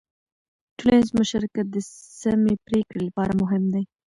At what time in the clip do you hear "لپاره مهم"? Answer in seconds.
3.07-3.63